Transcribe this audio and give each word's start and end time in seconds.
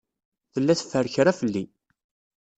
Tella 0.53 0.73
teffer 0.79 1.05
kra 1.13 1.31
fell-i. 1.39 1.63